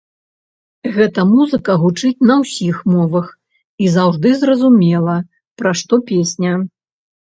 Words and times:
Гэта 0.95 1.25
музыка 1.33 1.75
гучыць 1.83 2.23
на 2.31 2.39
ўсіх 2.41 2.75
мовах 2.95 3.31
і 3.85 3.95
заўжды 3.99 4.29
зразумела, 4.43 5.23
пра 5.61 5.69
што 5.81 6.05
песня. 6.13 6.51